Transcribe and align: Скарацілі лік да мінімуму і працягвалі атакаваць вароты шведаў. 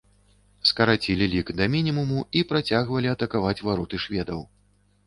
Скарацілі 0.69 1.27
лік 1.35 1.51
да 1.59 1.69
мінімуму 1.75 2.25
і 2.41 2.45
працягвалі 2.53 3.13
атакаваць 3.17 3.57
вароты 3.71 3.95
шведаў. 4.09 4.45